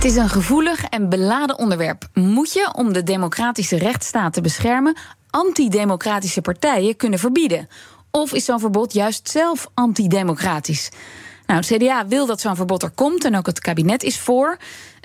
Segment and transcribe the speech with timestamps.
[0.00, 2.08] Het is een gevoelig en beladen onderwerp.
[2.14, 4.96] Moet je, om de democratische rechtsstaat te beschermen,
[5.30, 7.68] antidemocratische partijen kunnen verbieden?
[8.10, 10.90] Of is zo'n verbod juist zelf antidemocratisch?
[11.46, 14.56] Nou, het CDA wil dat zo'n verbod er komt en ook het kabinet is voor.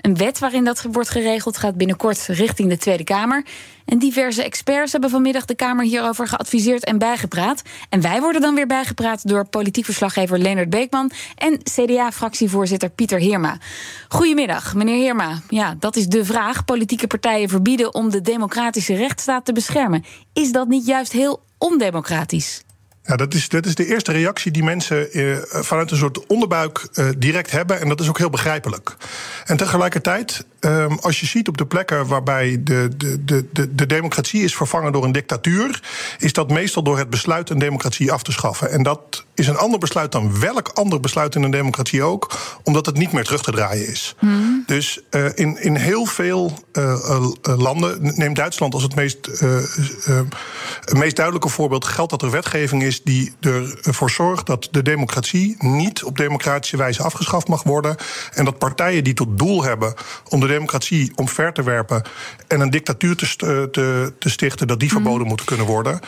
[0.06, 3.44] Een wet waarin dat wordt geregeld gaat binnenkort richting de Tweede Kamer.
[3.84, 7.62] En diverse experts hebben vanmiddag de Kamer hierover geadviseerd en bijgepraat.
[7.88, 13.58] En wij worden dan weer bijgepraat door politiek verslaggever Leonard Beekman en CDA-fractievoorzitter Pieter Heerma.
[14.08, 15.40] Goedemiddag, meneer Heerma.
[15.48, 16.64] Ja, dat is de vraag.
[16.64, 20.04] Politieke partijen verbieden om de democratische rechtsstaat te beschermen.
[20.32, 22.64] Is dat niet juist heel ondemocratisch?
[23.06, 26.88] Ja, dat is, dat is de eerste reactie die mensen eh, vanuit een soort onderbuik
[26.92, 27.80] eh, direct hebben.
[27.80, 28.96] En dat is ook heel begrijpelijk.
[29.44, 33.86] En tegelijkertijd, eh, als je ziet op de plekken waarbij de, de, de, de, de
[33.86, 35.82] democratie is vervangen door een dictatuur,
[36.18, 38.70] is dat meestal door het besluit een democratie af te schaffen.
[38.70, 42.30] En dat is een ander besluit dan welk ander besluit in een democratie ook,
[42.62, 44.14] omdat het niet meer terug te draaien is.
[44.18, 44.64] Hmm.
[44.66, 49.28] Dus uh, in, in heel veel uh, landen, neem Duitsland als het meest,
[50.92, 53.32] meest duidelijke voorbeeld, geldt dat er wetgeving is die
[53.82, 57.96] ervoor zorgt dat de democratie niet op democratische wijze afgeschaft mag worden.
[58.32, 59.94] En dat partijen die tot doel hebben
[60.28, 62.02] om de democratie omver te werpen
[62.48, 64.96] en een dictatuur te, te, te stichten, dat die mhm.
[64.96, 66.00] verboden moeten kunnen worden.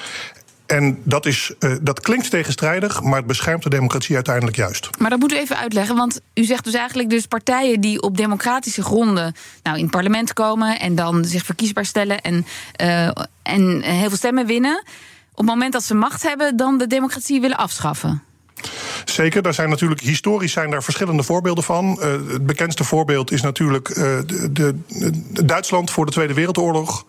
[0.67, 4.89] En dat, is, uh, dat klinkt tegenstrijdig, maar het beschermt de democratie uiteindelijk juist.
[4.99, 8.17] Maar dat moet u even uitleggen, want u zegt dus eigenlijk dus partijen die op
[8.17, 12.47] democratische gronden nou, in het parlement komen en dan zich verkiesbaar stellen en,
[12.83, 13.11] uh,
[13.43, 14.83] en heel veel stemmen winnen
[15.39, 18.23] op het moment dat ze macht hebben, dan de democratie willen afschaffen?
[19.19, 21.99] Zeker, daar zijn natuurlijk historisch zijn daar verschillende voorbeelden van.
[22.01, 24.75] Uh, het bekendste voorbeeld is natuurlijk uh, de, de,
[25.33, 27.05] de Duitsland voor de Tweede Wereldoorlog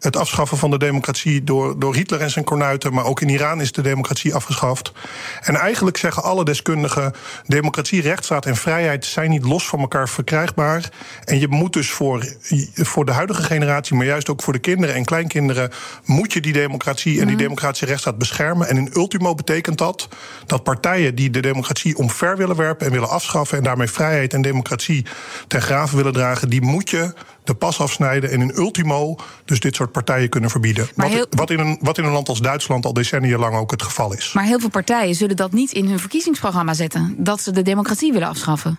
[0.00, 2.94] het afschaffen van de democratie door, door Hitler en zijn kornuiten.
[2.94, 4.92] Maar ook in Iran is de democratie afgeschaft.
[5.40, 7.12] En eigenlijk zeggen alle deskundigen:
[7.46, 10.90] democratie, rechtsstaat en vrijheid zijn niet los van elkaar verkrijgbaar.
[11.24, 12.34] En je moet dus voor,
[12.74, 15.70] voor de huidige generatie, maar juist ook voor de kinderen en kleinkinderen,
[16.04, 17.42] moet je die democratie en die mhm.
[17.42, 18.68] democratische rechtsstaat beschermen.
[18.68, 20.08] En in ultimo betekent dat
[20.46, 24.42] dat partijen die de democratie omver willen werpen en willen afschaffen en daarmee vrijheid en
[24.42, 25.06] democratie
[25.46, 27.12] ten graven willen dragen, die moet je
[27.44, 30.88] de pas afsnijden en in ultimo dus dit soort partijen kunnen verbieden.
[30.94, 33.82] Wat, wat, in een, wat in een land als Duitsland al decennia lang ook het
[33.82, 34.32] geval is.
[34.32, 38.12] Maar heel veel partijen zullen dat niet in hun verkiezingsprogramma zetten, dat ze de democratie
[38.12, 38.78] willen afschaffen.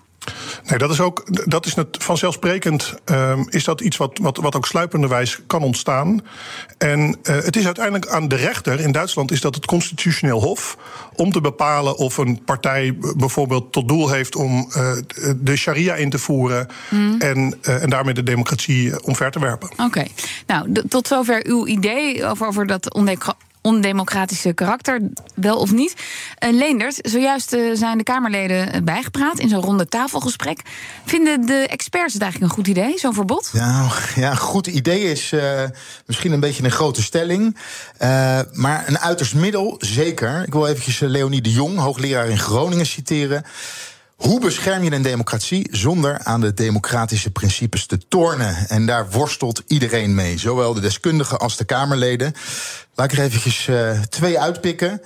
[0.64, 4.56] Nee, dat is ook dat is net, vanzelfsprekend um, is dat iets wat, wat, wat
[4.56, 6.22] ook sluipenderwijs kan ontstaan.
[6.78, 10.78] En uh, het is uiteindelijk aan de rechter, in Duitsland is dat het constitutioneel hof,
[11.16, 14.92] om te bepalen of een partij bijvoorbeeld tot doel heeft om uh,
[15.38, 17.22] de sharia in te voeren mm.
[17.22, 19.70] en, uh, en daarmee de democratie omver te werpen.
[19.78, 20.06] Oké,
[20.48, 22.94] nou tot zover uw idee over, over dat
[23.62, 25.02] ondemocratische karakter,
[25.36, 25.96] wel of niet.
[26.44, 30.62] Uh, Leenders, zojuist uh, zijn de Kamerleden bijgepraat in zo'n ronde tafelgesprek.
[31.06, 33.50] Vinden de experts het eigenlijk een goed idee, zo'n verbod?
[33.54, 35.34] Nou, ja, goed idee is
[36.06, 37.58] misschien een beetje een grote stelling.
[38.52, 40.44] maar een uiterst middel, zeker.
[40.46, 43.46] Ik wil eventjes Leonie de Jong, hoogleraar in Groningen, citeren.
[44.20, 48.56] Hoe bescherm je een democratie zonder aan de democratische principes te tornen?
[48.68, 52.34] En daar worstelt iedereen mee, zowel de deskundigen als de Kamerleden.
[52.96, 55.02] Laat ik er eventjes uh, twee uitpikken.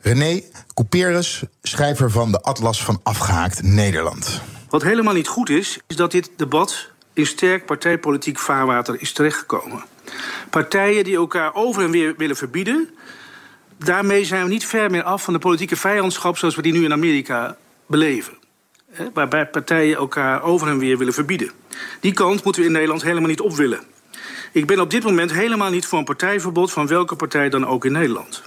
[0.00, 0.42] René
[0.74, 4.40] Couperus, schrijver van de Atlas van Afgehaakt Nederland.
[4.68, 9.84] Wat helemaal niet goed is, is dat dit debat in sterk partijpolitiek vaarwater is terechtgekomen.
[10.50, 12.88] Partijen die elkaar over en weer willen verbieden.
[13.78, 16.84] Daarmee zijn we niet ver meer af van de politieke vijandschap zoals we die nu
[16.84, 17.56] in Amerika
[17.86, 18.37] beleven
[19.14, 21.50] waarbij partijen elkaar over en weer willen verbieden.
[22.00, 23.80] Die kant moeten we in Nederland helemaal niet op willen.
[24.52, 27.84] Ik ben op dit moment helemaal niet voor een partijverbod van welke partij dan ook
[27.84, 28.42] in Nederland.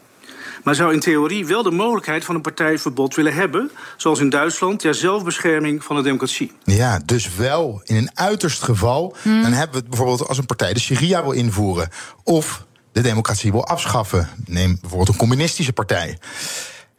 [0.63, 4.79] Maar zou in theorie wel de mogelijkheid van een partijverbod willen hebben, zoals in Duitsland,
[4.79, 6.51] ter zelfbescherming van de democratie.
[6.63, 9.15] Ja, dus wel in een uiterst geval.
[9.21, 9.41] Hmm.
[9.41, 11.89] Dan hebben we het bijvoorbeeld als een partij de Sharia wil invoeren.
[12.23, 14.29] Of de democratie wil afschaffen.
[14.45, 16.17] Neem bijvoorbeeld een communistische partij.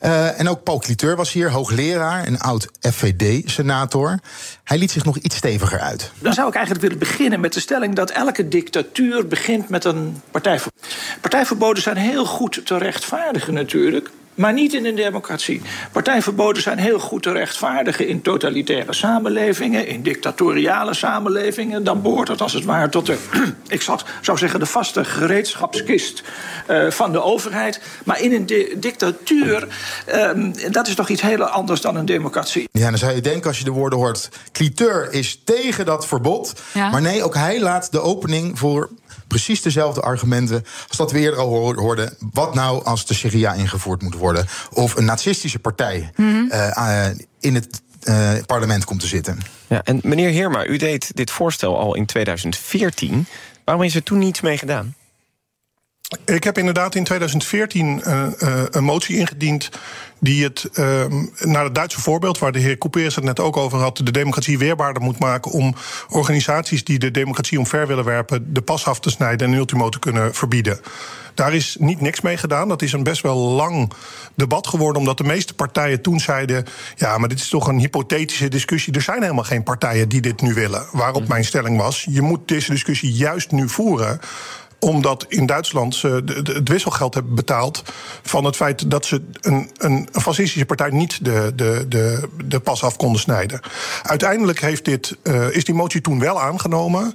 [0.05, 4.19] Uh, en ook Paul Cliteur was hier, hoogleraar en oud FVD-senator.
[4.65, 6.11] Hij liet zich nog iets steviger uit.
[6.19, 10.23] Dan zou ik eigenlijk willen beginnen met de stelling dat elke dictatuur begint met een
[10.31, 10.87] partijverbod.
[11.21, 14.11] Partijverboden zijn heel goed te rechtvaardigen natuurlijk.
[14.35, 15.63] Maar niet in een democratie.
[15.93, 21.85] Partijverboden zijn heel goed te rechtvaardigen in totalitaire samenlevingen, in dictatoriale samenlevingen.
[21.85, 23.19] Dan behoort het als het ware tot de,
[23.69, 23.83] ik
[24.21, 26.23] zou zeggen, de vaste gereedschapskist
[26.71, 27.81] uh, van de overheid.
[28.05, 28.47] Maar in een
[28.81, 29.69] dictatuur,
[30.15, 30.31] uh,
[30.71, 32.69] dat is toch iets heel anders dan een democratie.
[32.73, 36.53] Ja, dan zou je denken als je de woorden hoort: Cliteur is tegen dat verbod.
[36.73, 36.91] Ja.
[36.91, 38.91] Maar nee, ook hij laat de opening voor
[39.33, 42.17] precies dezelfde argumenten als dat we eerder al hoorden.
[42.33, 44.47] Wat nou als de Sharia ingevoerd moet worden?
[44.73, 46.51] Of een nazistische partij mm
[47.41, 49.39] in het uh, parlement komt te zitten.
[49.67, 53.27] Ja, en meneer Heerma, u deed dit voorstel al in 2014.
[53.65, 54.95] Waarom is er toen niets mee gedaan?
[56.25, 59.71] Ik heb inderdaad in 2014 uh, uh, een motie ingediend
[60.21, 61.05] die het uh,
[61.41, 64.59] naar het Duitse voorbeeld, waar de heer Couperus het net ook over had, de democratie
[64.59, 65.75] weerbaarder moet maken om
[66.09, 69.99] organisaties die de democratie omver willen werpen, de pas af te snijden en ultimo te
[69.99, 70.81] kunnen verbieden.
[71.35, 72.69] Daar is niet niks mee gedaan.
[72.69, 73.93] Dat is een best wel lang
[74.35, 76.65] debat geworden, omdat de meeste partijen toen zeiden:
[76.97, 78.95] ja, maar dit is toch een hypothetische discussie.
[78.95, 80.87] Er zijn helemaal geen partijen die dit nu willen.
[80.93, 81.31] Waarop mhm.
[81.31, 84.21] mijn stelling was: je moet deze discussie juist nu voeren
[84.83, 87.83] omdat in Duitsland ze het wisselgeld hebben betaald.
[88.23, 92.85] van het feit dat ze een, een, fascistische partij niet de, de, de, de pas
[92.85, 93.61] af konden snijden.
[94.03, 97.15] Uiteindelijk heeft dit, uh, is die motie toen wel aangenomen.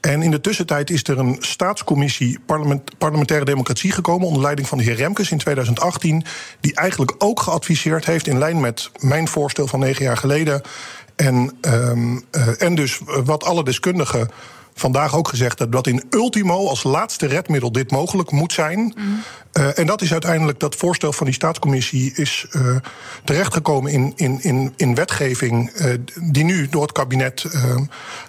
[0.00, 4.26] En in de tussentijd is er een staatscommissie parlement, parlementaire democratie gekomen.
[4.26, 6.24] onder leiding van de heer Remkes in 2018.
[6.60, 10.62] die eigenlijk ook geadviseerd heeft in lijn met mijn voorstel van negen jaar geleden.
[11.16, 14.30] En, um, uh, en dus wat alle deskundigen
[14.78, 18.78] vandaag ook gezegd dat, dat in ultimo als laatste redmiddel dit mogelijk moet zijn.
[18.78, 19.22] Mm.
[19.52, 22.76] Uh, en dat is uiteindelijk dat voorstel van die staatscommissie is uh,
[23.24, 25.92] terechtgekomen in, in, in, in wetgeving uh,
[26.22, 27.44] die nu door het kabinet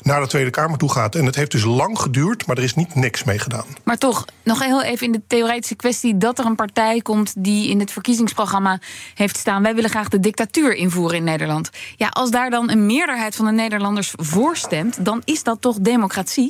[0.01, 1.15] naar de Tweede Kamer toe gaat.
[1.15, 3.65] En het heeft dus lang geduurd, maar er is niet niks mee gedaan.
[3.83, 7.69] Maar toch, nog heel even in de theoretische kwestie dat er een partij komt die
[7.69, 8.79] in het verkiezingsprogramma
[9.13, 9.63] heeft staan.
[9.63, 11.69] Wij willen graag de dictatuur invoeren in Nederland.
[11.95, 15.77] Ja, als daar dan een meerderheid van de Nederlanders voor stemt, dan is dat toch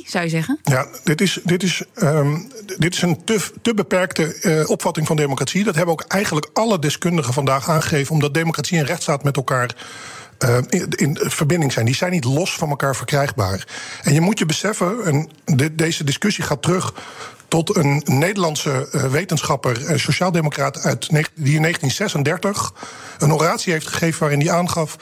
[0.06, 0.58] zou je zeggen?
[0.62, 5.16] Ja, dit is, dit is, um, dit is een te, te beperkte uh, opvatting van
[5.16, 5.64] democratie.
[5.64, 9.74] Dat hebben ook eigenlijk alle deskundigen vandaag aangegeven, omdat democratie en rechtsstaat met elkaar.
[10.44, 11.86] Uh, in, in, verbinding zijn.
[11.86, 13.66] Die zijn niet los van elkaar verkrijgbaar.
[14.02, 16.92] En je moet je beseffen, en de, deze discussie gaat terug
[17.48, 22.74] tot een Nederlandse uh, wetenschapper, uh, sociaaldemocraat uit die in 1936
[23.18, 24.96] een oratie heeft gegeven waarin hij aangaf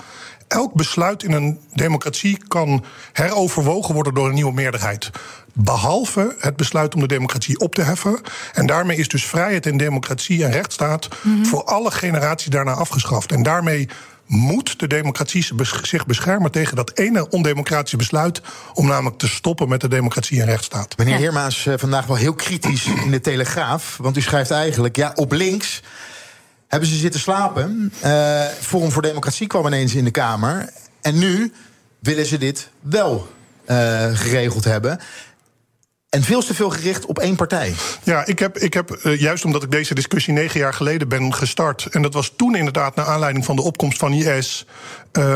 [0.48, 5.10] elk besluit in een democratie kan heroverwogen worden door een nieuwe meerderheid.
[5.52, 8.20] Behalve het besluit om de democratie op te heffen.
[8.52, 11.46] En daarmee is dus vrijheid en democratie en rechtsstaat mm -hmm.
[11.46, 13.32] voor alle generaties daarna afgeschaft.
[13.32, 13.88] En daarmee
[14.26, 15.46] moet de democratie
[15.82, 18.40] zich beschermen tegen dat ene ondemocratische besluit.
[18.74, 20.96] om namelijk te stoppen met de democratie en rechtsstaat.
[20.96, 23.96] Meneer Heermaas, eh, vandaag wel heel kritisch in de Telegraaf.
[24.00, 25.82] Want u schrijft eigenlijk, ja, op links
[26.68, 27.92] hebben ze zitten slapen.
[28.04, 30.70] Uh, Forum voor Democratie kwam ineens in de Kamer.
[31.00, 31.52] En nu
[31.98, 33.28] willen ze dit wel
[33.66, 35.00] uh, geregeld hebben.
[36.08, 37.74] En veel te veel gericht op één partij.
[38.02, 41.34] Ja, ik heb, ik heb uh, juist omdat ik deze discussie negen jaar geleden ben
[41.34, 41.86] gestart.
[41.86, 44.66] En dat was toen inderdaad naar aanleiding van de opkomst van IS.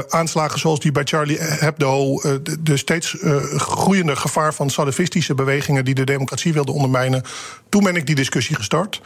[0.09, 2.21] Aanslagen zoals die bij Charlie Hebdo.
[2.43, 3.17] De, de, steeds
[3.57, 7.23] groeiende gevaar van salafistische bewegingen die de democratie wilden ondermijnen.
[7.69, 9.01] Toen ben ik die discussie gestart.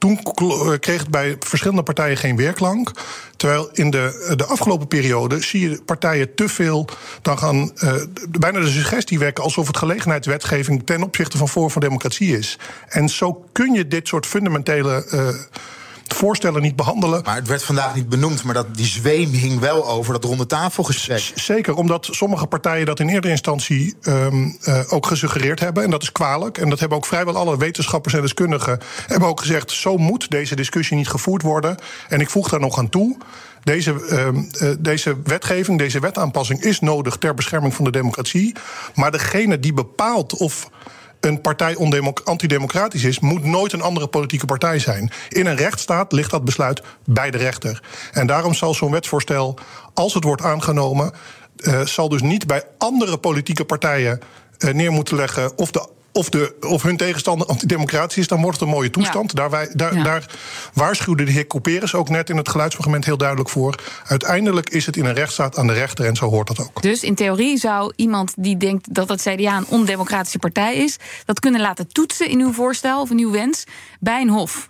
[0.00, 2.90] Toen eh, kreeg het bij verschillende partijen geen weerklank.
[3.36, 6.88] Terwijl in de, de afgelopen periode zie je partijen te veel
[7.22, 7.94] dan gaan uh,
[8.38, 12.58] bijna de suggestie wekken alsof het gelegenheidswetgeving ten opzichte van voor van democratie is.
[12.88, 15.04] En zo kun je dit soort fundamentele.
[16.14, 17.22] Voorstellen niet behandelen.
[17.24, 20.46] Maar het werd vandaag niet benoemd, maar dat, die zweem hing wel over dat ronde
[20.46, 21.32] tafelgesprek.
[21.34, 25.82] Zeker, omdat sommige partijen dat in eerdere instantie um, uh, ook gesuggereerd hebben.
[25.84, 26.58] En dat is kwalijk.
[26.58, 30.56] En dat hebben ook vrijwel alle wetenschappers en deskundigen hebben ook gezegd: zo moet deze
[30.56, 31.76] discussie niet gevoerd worden.
[32.08, 33.16] En ik voeg daar nog aan toe.
[33.62, 33.92] Deze,
[34.62, 38.54] uh, deze wetgeving, deze wetaanpassing is nodig ter bescherming van de democratie.
[38.94, 40.70] Maar degene die bepaalt of
[41.20, 41.76] een partij
[42.24, 45.10] antidemocratisch is, moet nooit een andere politieke partij zijn.
[45.28, 47.82] In een rechtsstaat ligt dat besluit bij de rechter.
[48.12, 49.58] En daarom zal zo'n wetsvoorstel,
[49.94, 51.12] als het wordt aangenomen,
[51.56, 54.20] uh, zal dus niet bij andere politieke partijen
[54.58, 58.60] uh, neer moeten leggen of de of, de, of hun tegenstander antidemocratisch is, dan wordt
[58.60, 59.34] het een mooie toestand.
[59.34, 60.02] Daar, wij, daar, ja.
[60.02, 60.26] daar,
[60.74, 63.74] waarschuwde de heer Couperus ook net in het geluidsfragment heel duidelijk voor.
[64.06, 66.82] Uiteindelijk is het in een rechtsstaat aan de rechter en zo hoort dat ook.
[66.82, 71.40] Dus in theorie zou iemand die denkt dat het CDA een ondemocratische partij is, dat
[71.40, 73.64] kunnen laten toetsen in uw voorstel of in uw wens
[74.00, 74.68] bij een hof.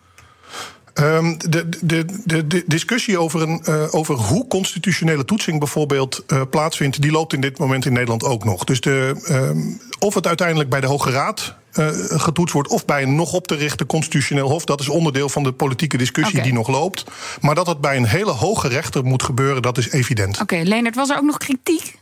[1.00, 6.42] Um, de, de, de, de, discussie over, een, uh, over hoe constitutionele toetsing bijvoorbeeld uh,
[6.50, 8.64] plaatsvindt, die loopt in dit moment in Nederland ook nog.
[8.64, 11.88] Dus de, um, of het uiteindelijk bij de Hoge Raad uh,
[12.20, 12.68] getoetst wordt.
[12.68, 14.64] Of bij een nog op te richten constitutioneel hof.
[14.64, 17.04] Dat is onderdeel van de politieke discussie die nog loopt.
[17.40, 20.40] Maar dat het bij een hele hoge rechter moet gebeuren, dat is evident.
[20.40, 21.98] Oké, Leendert, was er ook nog kritiek?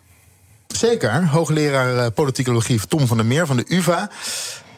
[0.67, 1.27] Zeker.
[1.27, 4.11] Hoogleraar eh, politicologie Tom van der Meer van de UVA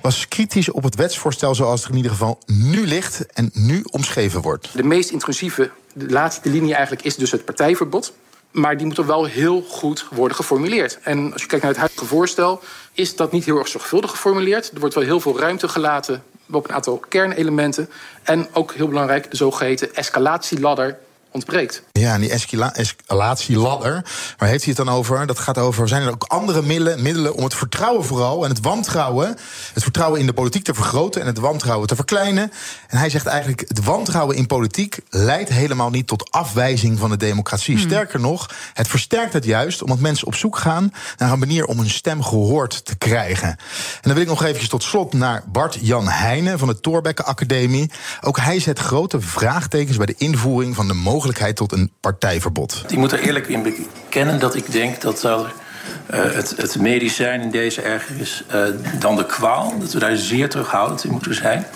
[0.03, 4.41] was kritisch op het wetsvoorstel zoals het in ieder geval nu ligt en nu omschreven
[4.41, 4.77] wordt.
[4.77, 8.13] De meest intrusieve, de laatste linie eigenlijk, is dus het partijverbod.
[8.51, 10.99] Maar die moet er wel heel goed worden geformuleerd.
[11.03, 12.61] En als je kijkt naar het huidige voorstel,
[12.93, 14.71] is dat niet heel erg zorgvuldig geformuleerd.
[14.73, 17.91] Er wordt wel heel veel ruimte gelaten op een aantal kernelementen.
[18.23, 20.99] En ook heel belangrijk, de zogeheten escalatieladder
[21.33, 21.83] ontbreekt.
[21.93, 24.05] Ja, en die escala- escalatieladder,
[24.37, 25.27] waar heeft hij het dan over?
[25.27, 28.45] Dat gaat over, zijn er ook andere middelen, middelen om het vertrouwen vooral...
[28.45, 29.37] en het wantrouwen,
[29.73, 31.21] het vertrouwen in de politiek te vergroten...
[31.21, 32.53] en het wantrouwen te verkleinen.
[32.89, 34.99] En hij zegt eigenlijk, het wantrouwen in politiek...
[35.09, 37.79] leidt helemaal niet tot afwijzing van de democratie.
[37.79, 39.83] Sterker nog, het versterkt het juist...
[39.83, 43.49] omdat mensen op zoek gaan naar een manier om hun stem gehoord te krijgen.
[43.49, 43.57] En
[44.01, 46.59] dan wil ik nog eventjes tot slot naar Bart-Jan Heijnen...
[46.59, 47.91] van de Thorbecke Academie.
[48.21, 51.19] Ook hij zet grote vraagtekens bij de invoering van de mogelijkheid
[51.55, 52.85] tot een partijverbod.
[52.89, 57.51] Ik moet er eerlijk in bekennen dat ik denk dat eh, het, het medicijn in
[57.51, 58.63] deze erger is eh,
[58.99, 59.79] dan de kwaal.
[59.79, 61.67] Dat we daar zeer terughoudend in moeten zijn.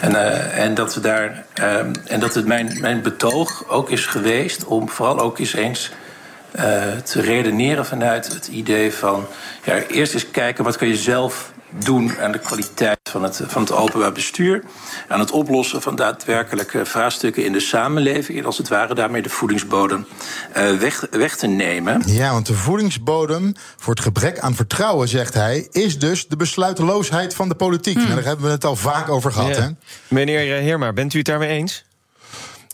[0.00, 4.06] En, eh, en dat, we daar, eh, en dat het mijn, mijn betoog ook is
[4.06, 5.90] geweest om vooral ook eens eens
[6.52, 9.26] eh, te redeneren vanuit het idee van...
[9.64, 13.62] Ja, eerst eens kijken wat kun je zelf doen aan de kwaliteit van het, van
[13.62, 14.62] het openbaar bestuur.
[15.08, 18.38] Aan het oplossen van daadwerkelijke vraagstukken in de samenleving.
[18.38, 20.06] En als het ware daarmee de voedingsbodem
[20.52, 22.02] eh, weg, weg te nemen.
[22.06, 27.34] Ja, want de voedingsbodem voor het gebrek aan vertrouwen, zegt hij, is dus de besluiteloosheid
[27.34, 27.96] van de politiek.
[27.96, 29.56] Nou, daar hebben we het al vaak over gehad.
[29.56, 29.62] Ja.
[29.62, 29.68] Hè?
[30.08, 31.84] Meneer Heerma, bent u het daarmee eens?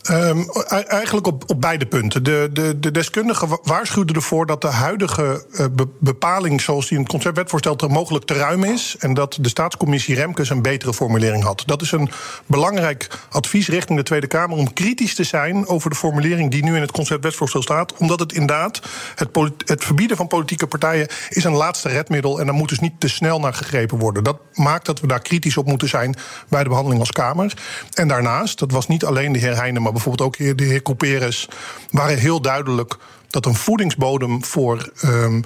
[0.08, 2.22] Ehm, e- eigenlijk op, op beide punten.
[2.22, 6.96] De, de, de deskundigen wa- waarschuwden ervoor dat de huidige eh, be- bepaling, zoals die
[6.96, 8.96] in het conceptwetvoorstel te mogelijk te ruim is.
[8.98, 11.62] En dat de staatscommissie Remkes een betere formulering had.
[11.66, 12.10] Dat is een
[12.46, 16.74] belangrijk advies richting de Tweede Kamer om kritisch te zijn over de formulering die nu
[16.74, 17.96] in het conceptwetsvoorstel staat.
[17.96, 18.80] Omdat het inderdaad,
[19.14, 19.28] het,
[19.64, 22.40] het verbieden van politieke partijen is een laatste redmiddel.
[22.40, 24.24] En daar moet dus niet te snel naar gegrepen worden.
[24.24, 26.16] Dat maakt dat we daar kritisch op moeten zijn
[26.48, 27.52] bij de behandeling als Kamer.
[27.92, 31.48] En daarnaast, dat was niet alleen de heer Heijnen, maar bijvoorbeeld ook de heer Couperus,
[31.90, 32.96] waren heel duidelijk
[33.30, 35.42] dat een voedingsbodem voor, ehm,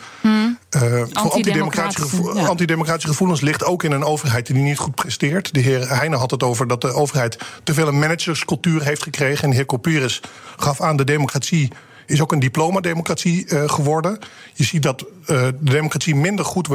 [0.69, 0.81] eh,
[1.13, 2.47] voor antidemocratische, gevo- ja.
[2.47, 5.55] antidemocratische gevoelens ligt ook in een overheid die niet goed presteert.
[5.55, 9.45] De heer Heijnen had het over dat de overheid te veel een managerscultuur heeft gekregen.
[9.45, 10.21] En de heer Couperus
[10.57, 11.71] gaf aan de democratie
[12.07, 14.19] is ook een diplomademocratie eh geworden.
[14.55, 16.69] Je ziet dat eh, de democratie minder goed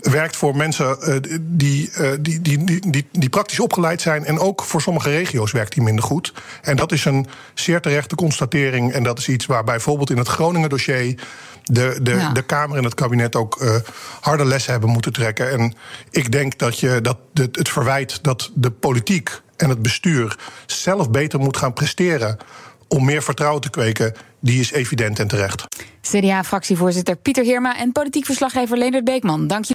[0.00, 4.24] werkt voor mensen eh, die, eh, die, die, die, die, praktisch opgeleid zijn.
[4.24, 6.32] En ook voor sommige regio's werkt die minder goed.
[6.62, 8.92] En dat is een zeer terechte constatering.
[8.92, 11.20] En dat is iets waar bijvoorbeeld in het Groningen-dossier.
[11.62, 12.30] De, de, Ja.
[12.32, 13.74] de Kamer en het kabinet ook eh,
[14.20, 15.50] harde lessen hebben moeten trekken.
[15.50, 15.74] En
[16.10, 20.36] ik denk dat, je, dat de- het verwijt dat de politiek en het bestuur
[20.66, 22.36] zelf beter moet gaan presteren
[22.88, 25.64] om meer vertrouwen te kweken, die is evident en terecht.
[26.00, 29.46] CDA-fractievoorzitter Pieter Heerma en politiek verslaggever Leendert Beekman.
[29.46, 29.74] Dank je.